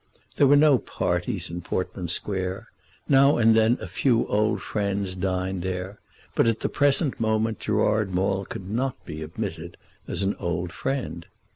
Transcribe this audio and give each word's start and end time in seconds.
There 0.37 0.47
were 0.47 0.55
no 0.55 0.79
parties 0.79 1.51
in 1.51 1.61
Portman 1.61 2.07
Square. 2.07 2.69
Now 3.07 3.37
and 3.37 3.55
then 3.55 3.77
a 3.79 3.85
few 3.85 4.25
old 4.25 4.59
friends 4.63 5.13
dined 5.13 5.61
there; 5.61 5.99
but 6.33 6.47
at 6.47 6.61
the 6.61 6.69
present 6.69 7.19
moment 7.19 7.59
Gerard 7.59 8.09
Maule 8.11 8.45
could 8.45 8.67
not 8.67 9.05
be 9.05 9.21
admitted 9.21 9.77
as 10.07 10.23
an 10.23 10.35
old 10.39 10.71
friend. 10.71 11.27